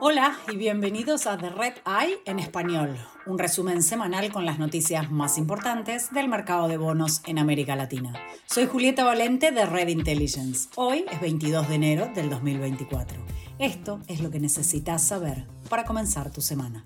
Hola 0.00 0.36
y 0.52 0.56
bienvenidos 0.56 1.26
a 1.26 1.38
The 1.38 1.50
Red 1.50 1.74
Eye 1.86 2.18
en 2.26 2.38
español, 2.38 2.96
un 3.26 3.38
resumen 3.38 3.82
semanal 3.82 4.32
con 4.32 4.44
las 4.44 4.58
noticias 4.58 5.10
más 5.10 5.38
importantes 5.38 6.12
del 6.12 6.28
mercado 6.28 6.68
de 6.68 6.76
bonos 6.76 7.22
en 7.26 7.38
América 7.38 7.76
Latina. 7.76 8.12
Soy 8.46 8.66
Julieta 8.66 9.04
Valente 9.04 9.52
de 9.52 9.64
Red 9.64 9.88
Intelligence. 9.88 10.68
Hoy 10.74 11.04
es 11.10 11.20
22 11.20 11.68
de 11.68 11.74
enero 11.74 12.10
del 12.14 12.30
2024. 12.30 13.18
Esto 13.58 14.00
es 14.08 14.20
lo 14.20 14.30
que 14.30 14.40
necesitas 14.40 15.06
saber 15.06 15.46
para 15.68 15.84
comenzar 15.84 16.32
tu 16.32 16.40
semana. 16.40 16.84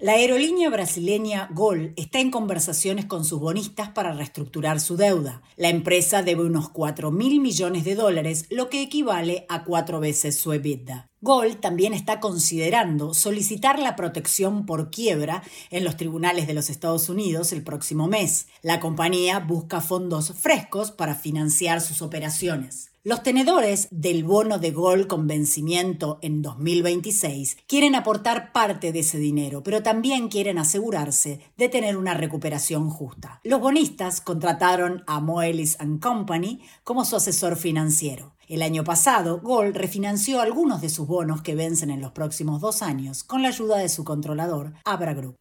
La 0.00 0.12
aerolínea 0.12 0.70
brasileña 0.70 1.48
Gol 1.52 1.92
está 1.96 2.20
en 2.20 2.30
conversaciones 2.30 3.06
con 3.06 3.24
sus 3.24 3.40
bonistas 3.40 3.88
para 3.88 4.12
reestructurar 4.12 4.78
su 4.78 4.96
deuda. 4.96 5.42
La 5.56 5.70
empresa 5.70 6.22
debe 6.22 6.44
unos 6.44 6.68
4 6.68 7.10
mil 7.10 7.40
millones 7.40 7.82
de 7.84 7.96
dólares, 7.96 8.46
lo 8.48 8.68
que 8.70 8.80
equivale 8.80 9.44
a 9.48 9.64
cuatro 9.64 9.98
veces 9.98 10.38
su 10.38 10.52
EBITDA. 10.52 11.07
Gol 11.20 11.56
también 11.56 11.94
está 11.94 12.20
considerando 12.20 13.12
solicitar 13.12 13.80
la 13.80 13.96
protección 13.96 14.66
por 14.66 14.90
quiebra 14.90 15.42
en 15.70 15.82
los 15.82 15.96
tribunales 15.96 16.46
de 16.46 16.54
los 16.54 16.70
Estados 16.70 17.08
Unidos 17.08 17.52
el 17.52 17.64
próximo 17.64 18.06
mes. 18.06 18.46
La 18.62 18.78
compañía 18.78 19.40
busca 19.40 19.80
fondos 19.80 20.32
frescos 20.34 20.92
para 20.92 21.16
financiar 21.16 21.80
sus 21.80 22.02
operaciones. 22.02 22.92
Los 23.02 23.24
tenedores 23.24 23.88
del 23.90 24.22
bono 24.22 24.58
de 24.58 24.70
Gol 24.70 25.08
con 25.08 25.26
vencimiento 25.26 26.18
en 26.22 26.40
2026 26.40 27.56
quieren 27.66 27.96
aportar 27.96 28.52
parte 28.52 28.92
de 28.92 29.00
ese 29.00 29.18
dinero, 29.18 29.64
pero 29.64 29.82
también 29.82 30.28
quieren 30.28 30.58
asegurarse 30.58 31.40
de 31.56 31.68
tener 31.68 31.96
una 31.96 32.14
recuperación 32.14 32.90
justa. 32.90 33.40
Los 33.42 33.60
bonistas 33.60 34.20
contrataron 34.20 35.02
a 35.08 35.20
Moelis 35.20 35.78
Company 36.00 36.60
como 36.84 37.04
su 37.04 37.16
asesor 37.16 37.56
financiero. 37.56 38.37
El 38.48 38.62
año 38.62 38.82
pasado, 38.82 39.40
Gold 39.42 39.76
refinanció 39.76 40.40
algunos 40.40 40.80
de 40.80 40.88
sus 40.88 41.06
bonos 41.06 41.42
que 41.42 41.54
vencen 41.54 41.90
en 41.90 42.00
los 42.00 42.12
próximos 42.12 42.62
dos 42.62 42.80
años 42.80 43.22
con 43.22 43.42
la 43.42 43.48
ayuda 43.48 43.76
de 43.76 43.90
su 43.90 44.04
controlador, 44.04 44.72
Abra 44.86 45.12
Group. 45.12 45.36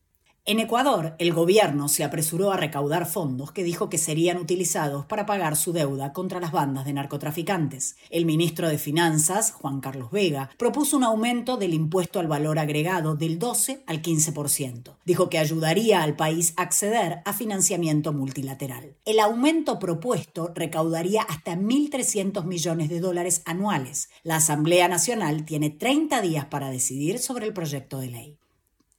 En 0.49 0.61
Ecuador, 0.61 1.13
el 1.19 1.33
gobierno 1.33 1.89
se 1.89 2.05
apresuró 2.05 2.53
a 2.53 2.55
recaudar 2.55 3.05
fondos 3.05 3.51
que 3.51 3.65
dijo 3.65 3.89
que 3.89 3.97
serían 3.97 4.37
utilizados 4.37 5.05
para 5.05 5.25
pagar 5.25 5.57
su 5.57 5.73
deuda 5.73 6.13
contra 6.13 6.39
las 6.39 6.53
bandas 6.53 6.85
de 6.85 6.93
narcotraficantes. 6.93 7.97
El 8.09 8.25
ministro 8.25 8.69
de 8.69 8.77
Finanzas, 8.77 9.51
Juan 9.51 9.81
Carlos 9.81 10.09
Vega, 10.09 10.49
propuso 10.57 10.95
un 10.95 11.03
aumento 11.03 11.57
del 11.57 11.73
impuesto 11.73 12.21
al 12.21 12.29
valor 12.29 12.59
agregado 12.59 13.17
del 13.17 13.39
12 13.39 13.83
al 13.87 14.01
15%. 14.01 14.95
Dijo 15.03 15.27
que 15.27 15.37
ayudaría 15.37 16.01
al 16.01 16.15
país 16.15 16.53
a 16.55 16.61
acceder 16.61 17.19
a 17.25 17.33
financiamiento 17.33 18.13
multilateral. 18.13 18.95
El 19.03 19.19
aumento 19.19 19.79
propuesto 19.79 20.53
recaudaría 20.55 21.23
hasta 21.23 21.57
1.300 21.57 22.45
millones 22.45 22.87
de 22.87 23.01
dólares 23.01 23.41
anuales. 23.43 24.07
La 24.23 24.37
Asamblea 24.37 24.87
Nacional 24.87 25.43
tiene 25.43 25.71
30 25.71 26.21
días 26.21 26.45
para 26.45 26.69
decidir 26.69 27.19
sobre 27.19 27.45
el 27.45 27.51
proyecto 27.51 27.99
de 27.99 28.07
ley. 28.07 28.37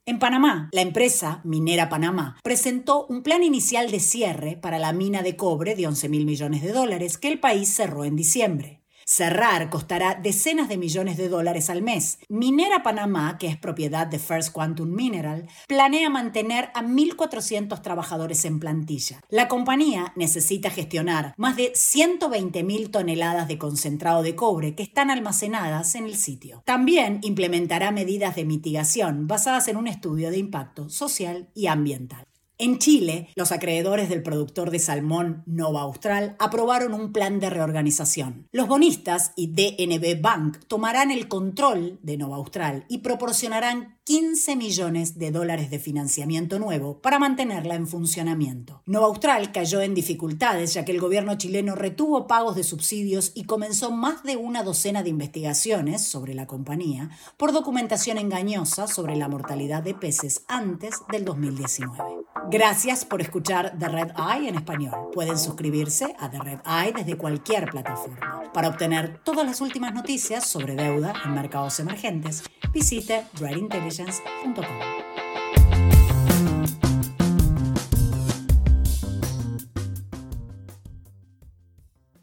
En 0.09 0.19
Panamá, 0.19 0.71
la 0.73 0.81
empresa 0.81 1.43
Minera 1.45 1.91
Panamá 1.91 2.39
presentó 2.43 3.05
un 3.11 3.23
plan 3.23 3.43
inicial 3.43 3.91
de 3.91 4.01
cierre 4.01 4.57
para 4.57 4.79
la 4.79 4.95
mina 4.95 5.21
de 5.21 5.37
cobre 5.37 5.75
de 5.75 5.87
11 5.87 6.09
mil 6.09 6.25
millones 6.25 6.63
de 6.63 6.73
dólares 6.73 7.19
que 7.19 7.29
el 7.29 7.39
país 7.39 7.69
cerró 7.69 8.07
en 8.07 8.17
diciembre. 8.17 8.78
Cerrar 9.11 9.71
costará 9.71 10.21
decenas 10.23 10.69
de 10.69 10.77
millones 10.77 11.17
de 11.17 11.31
dólares 11.31 11.71
al 11.71 11.81
mes. 11.81 12.19
Minera 12.29 12.83
Panamá, 12.83 13.39
que 13.39 13.47
es 13.47 13.57
propiedad 13.57 14.07
de 14.07 14.19
First 14.19 14.53
Quantum 14.53 14.91
Mineral, 14.91 15.49
planea 15.67 16.11
mantener 16.11 16.69
a 16.75 16.83
1.400 16.83 17.81
trabajadores 17.81 18.45
en 18.45 18.61
plantilla. 18.61 19.23
La 19.31 19.49
compañía 19.49 20.13
necesita 20.15 20.69
gestionar 20.69 21.33
más 21.39 21.57
de 21.57 21.73
120.000 21.73 22.91
toneladas 22.91 23.49
de 23.49 23.57
concentrado 23.57 24.23
de 24.23 24.37
cobre 24.37 24.75
que 24.75 24.83
están 24.83 25.11
almacenadas 25.11 25.95
en 25.95 26.05
el 26.05 26.17
sitio. 26.17 26.61
También 26.67 27.21
implementará 27.23 27.91
medidas 27.93 28.37
de 28.37 28.45
mitigación 28.45 29.27
basadas 29.27 29.69
en 29.69 29.79
un 29.79 29.87
estudio 29.87 30.31
de 30.31 30.37
impacto 30.37 30.91
social 30.91 31.49
y 31.55 31.69
ambiental. 31.69 32.28
En 32.61 32.81
Chile, 32.81 33.29
los 33.37 33.53
acreedores 33.53 34.09
del 34.09 34.25
productor 34.25 34.73
de 34.73 34.81
salmón 34.81 35.45
Nova 35.47 35.83
Austral 35.83 36.35
aprobaron 36.41 36.93
un 36.93 37.13
plan 37.13 37.39
de 37.39 37.51
reorganización. 37.51 38.49
Los 38.51 38.67
bonistas 38.67 39.31
y 39.37 39.53
DNB 39.53 40.21
Bank 40.21 40.59
tomarán 40.67 41.13
el 41.13 41.29
control 41.29 42.01
de 42.03 42.17
Nova 42.17 42.35
Austral 42.35 42.85
y 42.89 42.99
proporcionarán 42.99 43.99
15 44.03 44.57
millones 44.57 45.19
de 45.21 45.31
dólares 45.31 45.71
de 45.71 45.79
financiamiento 45.79 46.59
nuevo 46.59 47.01
para 47.01 47.21
mantenerla 47.21 47.77
en 47.77 47.87
funcionamiento. 47.87 48.83
Nova 48.87 49.07
Austral 49.07 49.53
cayó 49.53 49.81
en 49.81 49.95
dificultades 49.95 50.75
ya 50.75 50.85
que 50.85 50.91
el 50.91 51.01
gobierno 51.01 51.39
chileno 51.39 51.77
retuvo 51.77 52.27
pagos 52.27 52.57
de 52.57 52.65
subsidios 52.65 53.31
y 53.37 53.45
comenzó 53.45 53.93
más 53.93 54.25
de 54.25 54.37
una 54.37 54.65
docena 54.65 55.05
de 55.05 55.11
investigaciones 55.11 56.03
sobre 56.03 56.35
la 56.35 56.49
compañía 56.49 57.11
por 57.37 57.53
documentación 57.53 58.19
engañosa 58.19 58.89
sobre 58.89 59.15
la 59.15 59.29
mortalidad 59.29 59.85
de 59.85 59.95
peces 59.95 60.43
antes 60.49 60.97
del 61.13 61.25
2019. 61.25 62.18
Gracias 62.51 63.05
por 63.05 63.21
escuchar 63.21 63.75
The 63.79 63.89
Red 63.89 64.13
Eye 64.17 64.49
en 64.49 64.55
español. 64.55 65.11
Pueden 65.13 65.39
suscribirse 65.39 66.17
a 66.19 66.31
The 66.31 66.39
Red 66.39 66.61
Eye 66.65 66.93
desde 66.97 67.17
cualquier 67.17 67.71
plataforma. 67.71 68.51
Para 68.55 68.69
obtener 68.69 69.21
todas 69.23 69.45
las 69.45 69.61
últimas 69.61 69.93
noticias 69.93 70.47
sobre 70.47 70.75
deuda 70.75 71.13
en 71.25 71.35
mercados 71.35 71.79
emergentes, 71.79 72.45
visite 72.73 73.27
redintelligence.com. 73.39 75.08